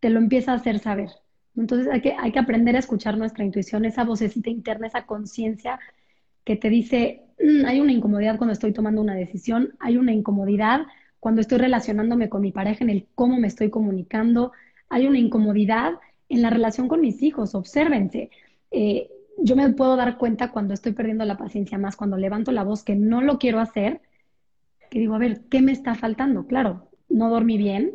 [0.00, 1.10] te lo empieza a hacer saber.
[1.56, 5.78] Entonces hay que, hay que aprender a escuchar nuestra intuición, esa vocecita interna, esa conciencia
[6.44, 10.86] que te dice, mm, hay una incomodidad cuando estoy tomando una decisión, hay una incomodidad
[11.20, 14.52] cuando estoy relacionándome con mi pareja en el cómo me estoy comunicando,
[14.88, 15.94] hay una incomodidad
[16.28, 18.30] en la relación con mis hijos, obsérvense.
[18.70, 19.08] Eh,
[19.38, 22.84] yo me puedo dar cuenta cuando estoy perdiendo la paciencia más, cuando levanto la voz
[22.84, 24.00] que no lo quiero hacer,
[24.90, 26.46] que digo, a ver, ¿qué me está faltando?
[26.46, 27.92] Claro, no dormí bien,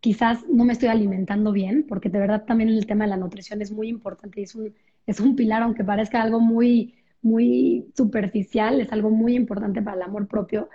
[0.00, 3.60] quizás no me estoy alimentando bien, porque de verdad también el tema de la nutrición
[3.62, 4.74] es muy importante y es un,
[5.06, 10.02] es un pilar, aunque parezca algo muy, muy superficial, es algo muy importante para el
[10.02, 10.68] amor propio.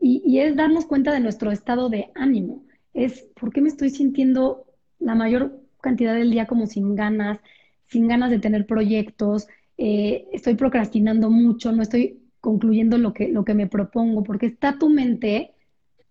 [0.00, 2.64] Y, es darnos cuenta de nuestro estado de ánimo.
[2.92, 4.66] Es por qué me estoy sintiendo
[4.98, 7.38] la mayor cantidad del día como sin ganas,
[7.88, 13.44] sin ganas de tener proyectos, eh, estoy procrastinando mucho, no estoy concluyendo lo que, lo
[13.44, 15.52] que me propongo, porque está tu mente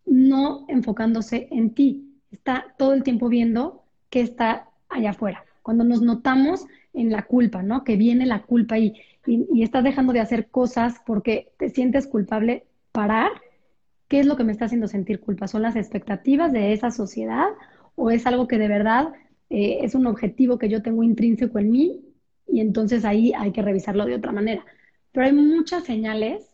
[0.05, 5.45] no enfocándose en ti, está todo el tiempo viendo qué está allá afuera.
[5.61, 7.83] Cuando nos notamos en la culpa, ¿no?
[7.83, 8.93] Que viene la culpa y,
[9.25, 13.31] y, y estás dejando de hacer cosas porque te sientes culpable, parar
[14.13, 15.47] ¿Qué es lo que me está haciendo sentir culpa?
[15.47, 17.47] ¿Son las expectativas de esa sociedad
[17.95, 19.07] o es algo que de verdad
[19.53, 22.01] eh, es un objetivo que yo tengo intrínseco en mí
[22.47, 24.65] y entonces ahí hay que revisarlo de otra manera?
[25.11, 26.49] Pero hay muchas señales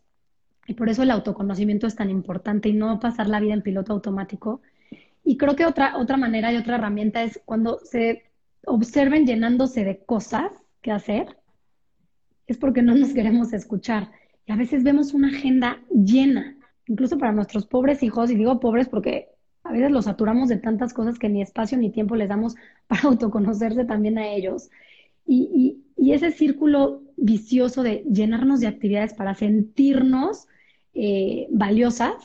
[0.67, 3.93] y por eso el autoconocimiento es tan importante y no pasar la vida en piloto
[3.93, 4.61] automático.
[5.23, 8.23] Y creo que otra, otra manera y otra herramienta es cuando se
[8.65, 11.37] observen llenándose de cosas que hacer,
[12.47, 14.11] es porque no nos queremos escuchar.
[14.45, 16.57] Y a veces vemos una agenda llena
[16.89, 19.29] incluso para nuestros pobres hijos, y digo pobres porque
[19.69, 22.55] a veces los saturamos de tantas cosas que ni espacio ni tiempo les damos
[22.87, 24.69] para autoconocerse también a ellos.
[25.25, 30.47] Y, ese círculo vicioso de llenarnos de actividades para sentirnos
[30.95, 32.15] eh, valiosas,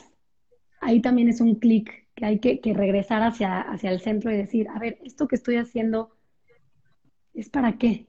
[0.81, 4.37] ahí también es un clic que hay que, que, regresar hacia, hacia el centro y
[4.37, 6.09] decir, a ver, esto que estoy haciendo
[7.35, 8.07] es para qué?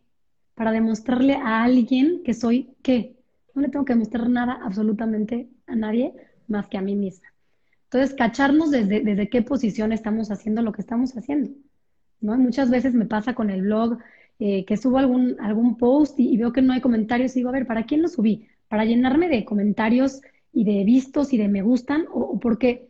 [0.55, 3.17] Para demostrarle a alguien que soy qué.
[3.55, 6.15] No le tengo que demostrar nada absolutamente a nadie
[6.49, 7.36] más que a mí misma.
[7.91, 11.51] Entonces, cacharnos desde, desde qué posición estamos haciendo lo que estamos haciendo.
[12.21, 12.37] ¿no?
[12.37, 13.99] muchas veces me pasa con el blog
[14.39, 17.53] eh, que subo algún, algún post y, veo que no hay comentarios y digo, a
[17.53, 18.49] ver, ¿para quién lo subí?
[18.69, 20.21] ¿Para llenarme de comentarios
[20.53, 22.07] y de vistos y de me gustan?
[22.13, 22.89] ¿O, porque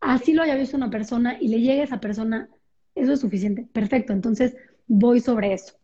[0.00, 2.48] así lo haya visto una persona y le llegue a esa persona?
[2.94, 3.68] Eso es suficiente.
[3.72, 4.12] Perfecto.
[4.12, 4.56] Entonces,
[4.86, 5.74] voy sobre eso.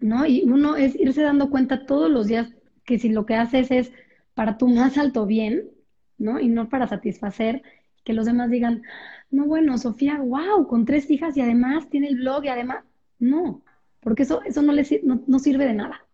[0.00, 0.26] ¿no?
[0.26, 2.52] Y uno es irse dando cuenta todos los días
[2.84, 3.92] que si lo que haces es
[4.34, 5.70] para tu más alto bien,
[6.18, 6.40] ¿no?
[6.40, 7.62] Y no para satisfacer
[8.04, 8.82] que los demás digan,
[9.30, 12.84] no, bueno, Sofía, wow, con tres hijas y además tiene el blog y además,
[13.18, 13.62] no,
[14.00, 16.04] porque eso, eso no, le, no, sirve de nada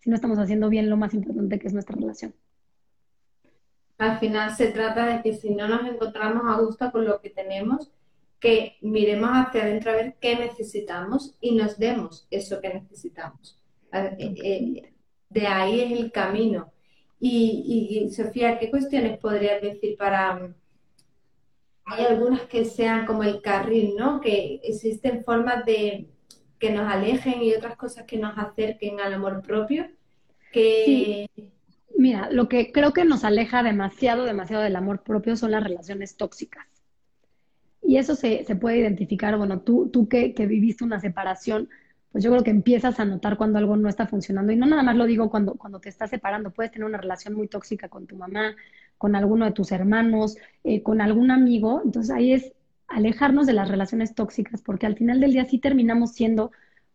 [0.00, 2.34] si no estamos haciendo bien lo más importante que es nuestra relación.
[3.98, 7.30] Al final se trata de que si no nos encontramos a gusto con lo que
[7.30, 7.90] tenemos,
[8.38, 13.58] que miremos hacia adentro a ver qué necesitamos y nos demos eso que necesitamos.
[13.92, 14.92] Eh, eh,
[15.30, 16.72] de ahí es el camino.
[17.18, 20.54] Y, Sofía, ¿qué cuestiones podrías decir para...
[21.86, 24.20] Hay algunas que sean como el carril, ¿no?
[24.20, 26.08] Que existen formas de
[26.58, 29.86] que nos alejen y otras cosas que nos acerquen al amor propio.
[30.52, 31.30] Que...
[31.96, 36.16] Mira, lo que creo que nos aleja demasiado, demasiado del amor propio son las relaciones
[36.16, 36.66] tóxicas.
[37.82, 41.68] Y eso se, se puede identificar, bueno, tú, tú que, que viviste una separación,
[42.10, 44.52] pues yo creo que empiezas a notar cuando algo no está funcionando.
[44.52, 47.34] Y no nada más lo digo cuando, cuando te estás separando, puedes tener una relación
[47.34, 48.56] muy tóxica con tu mamá,
[48.98, 51.82] con alguno de tus hermanos, eh, con algún amigo.
[51.84, 52.52] Entonces ahí es
[52.88, 56.52] alejarnos de las relaciones tóxicas, porque al final del día sí terminamos siendo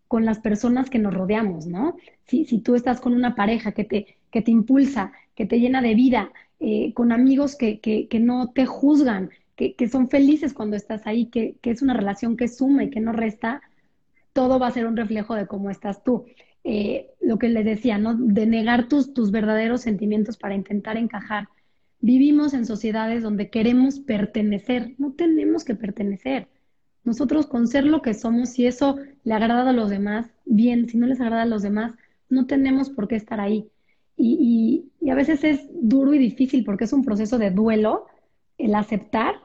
[0.08, 1.96] con las personas que nos rodeamos, ¿no?
[2.26, 5.96] Si, tú estás con una pareja que te, que te impulsa, que te llena de
[5.96, 10.76] vida, eh, con amigos que, que, que, no te juzgan, que, que son felices cuando
[10.76, 13.62] estás ahí, que, que es una relación que suma y que no resta,
[14.34, 16.26] todo va a ser un reflejo de cómo estás tú.
[16.64, 18.16] Eh, lo que les decía, ¿no?
[18.16, 21.48] De negar tus, tus verdaderos sentimientos para intentar encajar.
[22.02, 26.48] Vivimos en sociedades donde queremos pertenecer, no tenemos que pertenecer.
[27.04, 30.98] Nosotros con ser lo que somos, si eso le agrada a los demás, bien, si
[30.98, 31.94] no les agrada a los demás,
[32.30, 33.70] no tenemos por qué estar ahí.
[34.18, 38.06] Y, a veces es duro y difícil porque es un proceso de duelo
[38.58, 39.36] el aceptar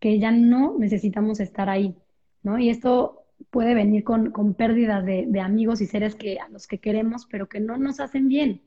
[0.00, 1.96] que ya no necesitamos estar ahí,
[2.42, 2.58] ¿no?
[2.58, 6.78] Y esto puede venir con, con pérdidas de, amigos y seres que, a los que
[6.78, 8.62] queremos, pero que no nos hacen bien.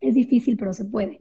[0.00, 1.20] Es difícil, pero se puede.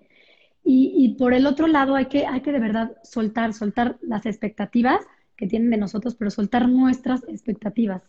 [0.63, 4.99] Y, por el otro lado, hay que, hay que de verdad soltar, soltar las expectativas
[5.37, 8.03] que tienen de nosotros, pero soltar nuestras expectativas.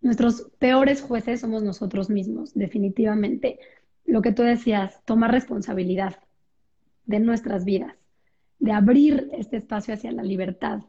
[0.00, 3.60] Nuestros peores jueces somos nosotros mismos, definitivamente.
[4.04, 6.16] Lo que tú decías, tomar responsabilidad
[7.06, 7.94] de nuestras vidas,
[8.58, 10.80] de abrir este espacio hacia la libertad,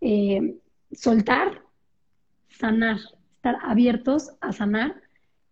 [0.00, 0.56] eh,
[0.92, 1.62] soltar
[2.48, 2.98] sanar,
[3.36, 5.00] estar abiertos a sanar,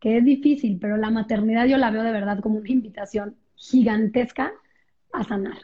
[0.01, 4.53] que es difícil, pero la maternidad yo la veo de verdad como una invitación gigantesca
[5.17, 5.59] a sanar,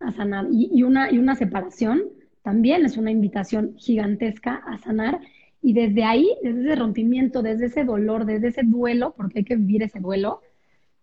[0.00, 0.46] a sanar.
[0.50, 2.02] Y, una, y una separación
[2.42, 5.20] también es una invitación gigantesca a sanar.
[5.62, 9.56] Y desde ahí, desde ese rompimiento, desde ese dolor, desde ese duelo, porque hay que
[9.56, 10.42] vivir ese duelo,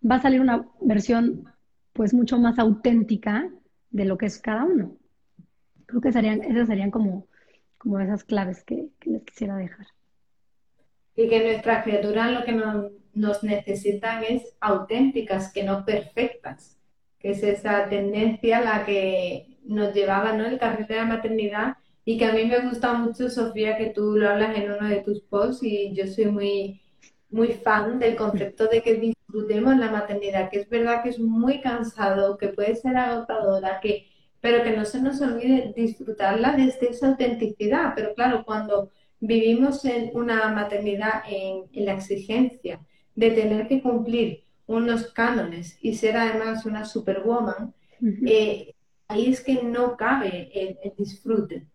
[0.09, 1.45] va a salir una versión
[1.93, 3.49] pues mucho más auténtica
[3.91, 4.97] de lo que es cada uno.
[5.85, 7.27] Creo que serían, esas serían como,
[7.77, 9.87] como esas claves que, les quisiera dejar.
[11.15, 12.53] Y que nuestras criaturas lo que
[13.13, 16.79] nos, necesitan es auténticas, que no perfectas,
[17.23, 20.45] que es esa tendencia la que nos llevaba ¿no?
[20.45, 24.15] el carril de la maternidad y que a mí me gusta mucho, Sofía, que tú
[24.15, 26.81] lo hablas en uno de tus posts y yo soy muy,
[27.31, 31.61] muy fan del concepto de que disfrutemos la maternidad, que es verdad que es muy
[31.61, 34.07] cansado, que puede ser agotadora, que
[34.43, 37.93] pero que no se nos olvide disfrutarla desde esa autenticidad.
[37.95, 38.89] Pero claro, cuando
[39.21, 42.81] vivimos en una maternidad en, la exigencia
[43.15, 47.73] de tener que cumplir unos cánones y ser además una superwoman,
[48.25, 48.73] eh,
[49.07, 51.67] ahí es que no cabe el, disfrute.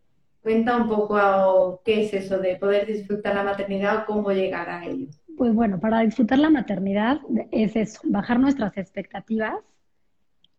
[0.42, 4.84] Cuenta un poco qué es eso de poder disfrutar la maternidad o cómo llegar a
[4.84, 5.08] ello.
[5.36, 7.20] Pues bueno, para disfrutar la maternidad
[7.52, 9.54] es eso, bajar nuestras expectativas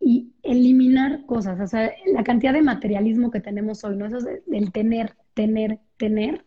[0.00, 4.06] y eliminar cosas, o sea, la cantidad de materialismo que tenemos hoy, ¿no?
[4.06, 6.44] Eso del tener, tener, tener,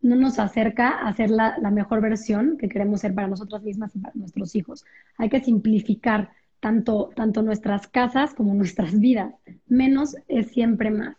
[0.00, 3.94] no nos acerca a ser la, la, mejor versión que queremos ser para nosotras mismas
[3.96, 4.84] y para nuestros hijos.
[5.16, 6.30] Hay que simplificar
[6.60, 9.34] tanto, tanto nuestras casas como nuestras vidas.
[9.66, 11.16] Menos es siempre más.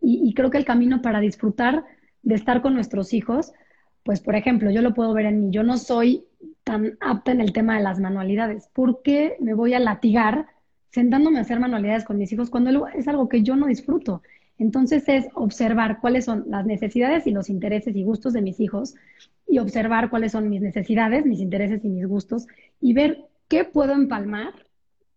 [0.00, 1.84] Y, y creo que el camino para disfrutar
[2.22, 3.52] de estar con nuestros hijos,
[4.02, 6.24] pues por ejemplo, yo lo puedo ver en mí, yo no soy
[6.64, 8.68] tan apta en el tema de las manualidades.
[8.72, 10.46] ¿Por qué me voy a latigar?
[10.94, 14.22] sentándome a hacer manualidades con mis hijos cuando es algo que yo no disfruto.
[14.58, 18.94] Entonces es observar cuáles son las necesidades y los intereses y gustos de mis hijos
[19.48, 22.46] y observar cuáles son mis necesidades, mis intereses y mis gustos
[22.80, 24.54] y ver qué puedo empalmar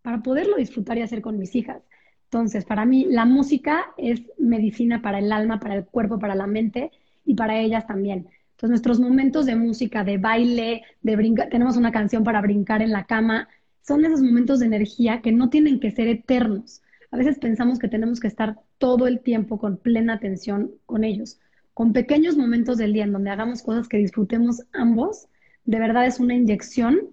[0.02, 1.82] para poderlo disfrutar y hacer con mis hijas.
[2.24, 6.46] Entonces, para mí la música es medicina para el alma, para el cuerpo, para la
[6.46, 6.90] mente
[7.24, 8.28] y para ellas también.
[8.50, 13.04] Entonces, nuestros momentos de música, de baile, de tenemos una canción para brincar en la
[13.04, 13.48] cama,
[13.82, 16.82] son esos momentos de energía que no tienen que ser eternos.
[17.10, 21.40] A veces pensamos que tenemos que estar todo el tiempo con plena atención con ellos.
[21.74, 25.28] Con pequeños momentos del día en donde hagamos cosas que disfrutemos ambos,
[25.64, 27.10] de verdad es una inyección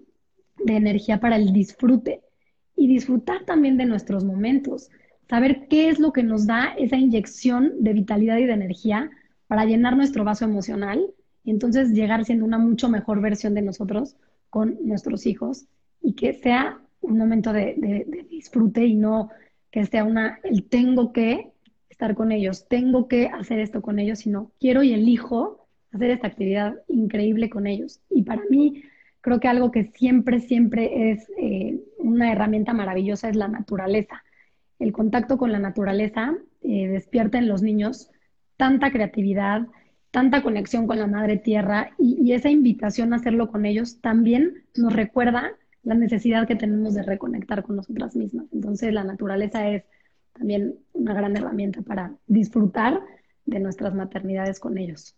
[0.63, 2.21] de energía para el disfrute
[2.75, 4.89] y disfrutar también de nuestros momentos.
[5.29, 9.09] Saber qué es lo que nos da esa inyección de vitalidad y de energía
[9.47, 11.05] para llenar nuestro vaso emocional
[11.43, 14.15] y entonces llegar siendo una mucho mejor versión de nosotros
[14.49, 15.65] con nuestros hijos
[16.01, 19.29] y que sea un momento de, disfrute y no
[19.75, 21.51] que sea una, el tengo que
[21.89, 26.27] estar con ellos, tengo que hacer esto con ellos, sino quiero y elijo hacer esta
[26.27, 27.99] actividad increíble con ellos.
[28.09, 28.83] Y para mí,
[29.19, 34.23] creo que algo que siempre, siempre es eh, una herramienta maravillosa es la naturaleza.
[34.79, 38.09] El contacto con la naturaleza eh, despierta en los niños
[38.55, 39.67] tanta creatividad,
[40.09, 44.63] tanta conexión con la madre tierra y, y esa invitación a hacerlo con ellos también
[44.73, 45.51] nos recuerda
[45.85, 48.47] la necesidad que tenemos de reconectar con nosotras mismas.
[48.51, 49.83] Entonces la naturaleza es
[50.33, 53.01] también una gran herramienta para disfrutar
[53.45, 55.15] de nuestras maternidades con ellos.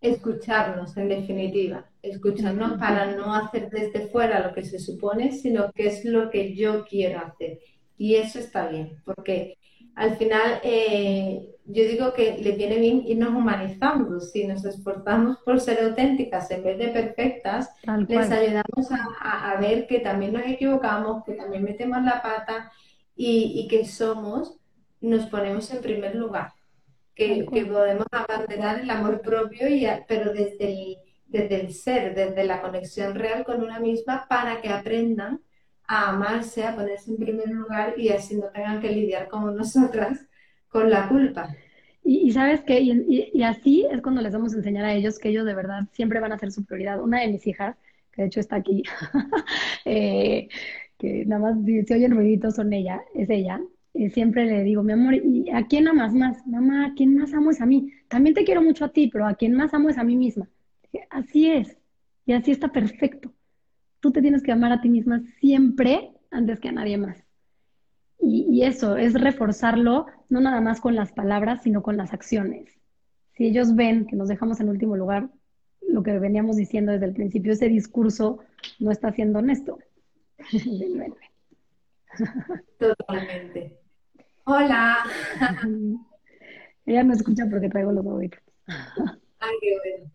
[0.00, 5.88] Escucharnos, en definitiva, escucharnos para no hacer desde fuera lo que se supone, sino que
[5.88, 7.60] es lo que yo quiero hacer.
[7.98, 9.58] Y eso está bien, porque
[9.94, 14.20] al final eh, yo digo que le viene bien irnos humanizando.
[14.20, 17.70] Si nos esforzamos por ser auténticas en vez de perfectas,
[18.08, 18.88] les ayudamos
[19.20, 22.72] a, ver que también nos equivocamos, que también metemos la pata
[23.14, 24.58] y, que somos,
[25.00, 26.52] nos ponemos en primer lugar.
[27.14, 32.60] Que, podemos abandonar el amor propio, y, pero desde el, desde el ser, desde la
[32.60, 35.40] conexión real con una misma, para que aprendan
[35.86, 40.26] a amarse, a ponerse en primer lugar y así no tengan que lidiar como nosotras
[40.68, 41.54] con la culpa.
[42.04, 45.44] Y, sabes qué, y, así es cuando les vamos a enseñar a ellos que ellos
[45.44, 47.00] de verdad siempre van a ser su prioridad.
[47.00, 47.76] Una de mis hijas,
[48.10, 48.82] que de hecho está aquí,
[49.84, 50.48] eh,
[50.98, 53.60] que nada más si, oyen ruiditos son ella, es ella,
[53.94, 56.44] eh, siempre le digo, mi amor, ¿y a quién amas más?
[56.46, 57.92] Mamá, ¿a quién más amo es a mí?
[58.08, 60.48] También te quiero mucho a ti, pero a quien más amo es a mí misma.
[61.10, 61.78] Así es,
[62.26, 63.32] y así está perfecto.
[64.02, 67.24] Tú te tienes que amar a ti misma siempre antes que a nadie más.
[68.18, 72.80] Y, eso es reforzarlo no nada más con las palabras, sino con las acciones.
[73.34, 75.30] Si ellos ven que nos dejamos en último lugar,
[75.88, 78.40] lo que veníamos diciendo desde el principio, ese discurso
[78.80, 79.78] no está siendo honesto.
[82.78, 83.78] Totalmente.
[84.44, 84.96] Hola.
[86.86, 88.40] Ella me escucha porque traigo los oídos.
[88.66, 90.10] Ay, qué bueno.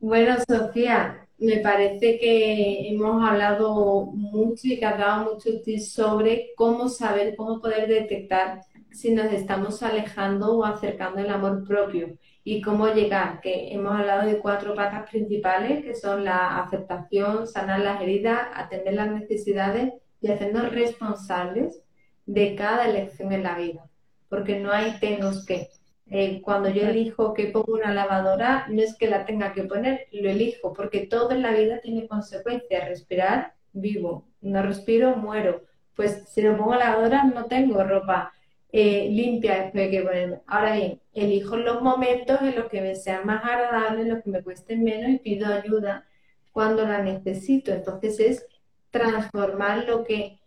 [0.00, 6.50] Bueno, Sofía, me parece que hemos hablado mucho y que has dado muchos tips sobre
[6.56, 8.60] cómo saber, cómo poder detectar
[8.92, 14.28] si nos estamos alejando o acercando el amor propio y cómo llegar, que hemos hablado
[14.28, 20.30] de cuatro patas principales, que son la aceptación, sanar las heridas, atender las necesidades y
[20.30, 21.82] hacernos responsables
[22.26, 23.84] de cada elección en la vida,
[24.28, 25.68] porque no hay tengo que.
[26.10, 30.06] Eh, cuando yo elijo que pongo una lavadora, no es que la tenga que poner,
[30.12, 32.88] lo elijo, porque todo en la vida tiene consecuencias.
[32.88, 34.26] Respirar, vivo.
[34.40, 35.64] No respiro, muero.
[35.96, 38.32] Pues si lo pongo lavadora, no tengo ropa
[38.76, 40.40] eh, limpia después que ponerme.
[40.46, 44.30] Ahora bien, elijo los momentos en los que me sean más agradables, en los que
[44.30, 46.06] me cuesten menos y pido ayuda
[46.52, 47.72] cuando la necesito.
[47.72, 48.46] Entonces es
[48.90, 50.40] transformar lo que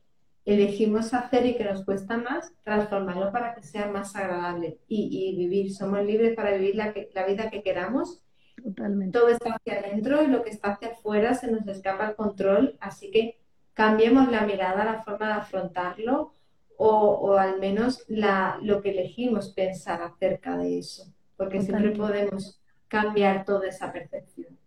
[0.48, 5.74] elegimos hacer y que nos cuesta más, transformarlo para que sea más agradable y, vivir.
[5.74, 8.24] Somos libres para vivir la, la vida que queramos.
[8.64, 9.18] Totalmente.
[9.18, 12.78] Todo está hacia adentro y lo que está hacia afuera se nos escapa el control,
[12.80, 13.38] así que
[13.74, 16.34] cambiemos la mirada, la forma de afrontarlo
[16.78, 23.45] o, al menos la, lo que elegimos pensar acerca de eso, porque siempre podemos cambiar
[23.45, 24.58] toda esa percepción.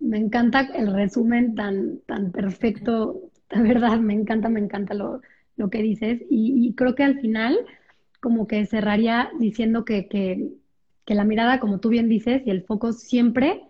[0.00, 3.29] Me encanta el resumen tan, tan perfecto,
[3.62, 5.20] de verdad, me encanta, me encanta lo,
[5.70, 7.58] que dices y, creo que al final
[8.20, 10.48] como que cerraría diciendo que, que,
[11.04, 13.62] que, la mirada, como tú bien dices, y el foco siempre,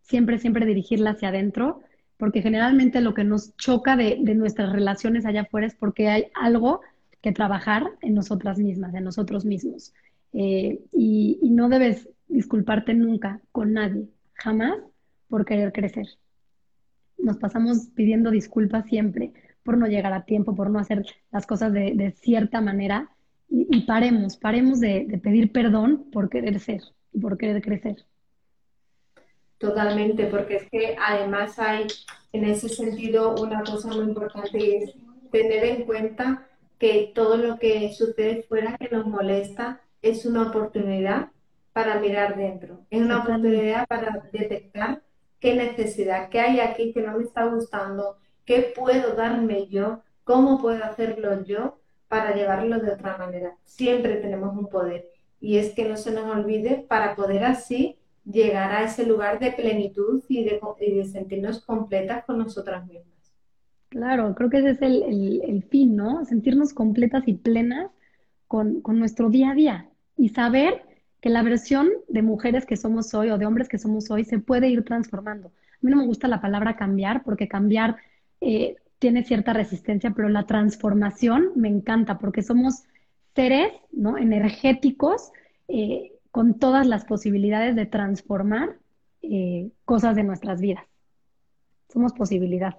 [0.00, 1.80] siempre, siempre dirigirla hacia adentro,
[2.16, 6.26] porque generalmente lo que nos choca de, de nuestras relaciones allá afuera es porque hay
[6.34, 6.80] algo
[7.20, 9.94] que trabajar en nosotras mismas, en nosotros mismos.
[10.34, 14.76] Eh, y, no debes disculparte nunca con nadie, jamás
[15.28, 16.06] por querer crecer.
[17.18, 21.72] Nos pasamos pidiendo disculpas siempre por no llegar a tiempo, por no hacer las cosas
[21.72, 23.10] de, cierta manera.
[23.48, 28.04] Y, paremos, paremos de, de pedir perdón por querer ser y por querer crecer.
[29.58, 31.86] Totalmente, porque es que además hay
[32.32, 34.94] en ese sentido una cosa muy importante y es
[35.30, 36.48] tener en cuenta
[36.78, 41.30] que todo lo que sucede fuera que nos molesta es una oportunidad
[41.72, 45.02] para mirar dentro, es una oportunidad para detectar
[45.44, 48.16] qué necesidad, qué hay aquí que no me está gustando,
[48.46, 51.78] qué puedo darme yo, cómo puedo hacerlo yo
[52.08, 53.54] para llevarlo de otra manera.
[53.64, 55.10] Siempre tenemos un poder
[55.42, 59.52] y es que no se nos olvide para poder así llegar a ese lugar de
[59.52, 63.34] plenitud y de, sentirnos completas con nosotras mismas.
[63.90, 66.24] Claro, creo que ese es el, fin, ¿no?
[66.24, 67.90] Sentirnos completas y plenas
[68.48, 70.86] con, nuestro día a día y saber
[71.24, 74.40] que la versión de mujeres que somos hoy o de hombres que somos hoy se
[74.40, 75.48] puede ir transformando.
[75.48, 77.96] A mí no me gusta la palabra cambiar porque cambiar
[78.42, 82.82] eh, tiene cierta resistencia, pero la transformación me encanta porque somos
[83.34, 84.18] seres ¿no?
[84.18, 85.32] energéticos
[85.66, 88.76] eh, con todas las posibilidades de transformar
[89.22, 90.84] eh, cosas de nuestras vidas.
[91.90, 92.76] Somos posibilidad.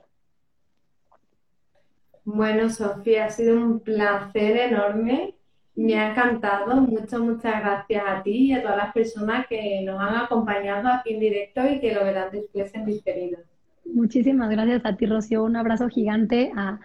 [2.26, 5.34] Bueno, Sofía, ha sido un placer enorme.
[5.76, 6.76] Me ha encantado.
[6.82, 11.14] Muchas, muchas gracias a ti y a todas las personas que nos han acompañado aquí
[11.14, 13.40] en directo y que lo verán después en diferido.
[13.86, 15.44] Muchísimas gracias a ti, Rocío.
[15.44, 16.80] Un abrazo gigante a,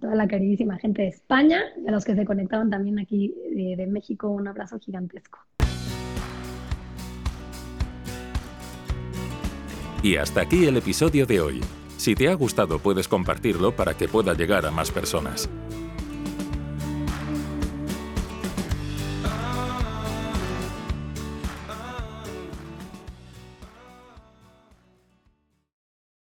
[0.00, 3.76] toda la queridísima gente de España y a los que se conectaron también aquí de,
[3.76, 4.30] de México.
[4.30, 5.38] Un abrazo gigantesco.
[10.02, 11.60] Y hasta aquí el episodio de hoy.
[11.98, 15.50] Si te ha gustado puedes compartirlo para que pueda llegar a más personas.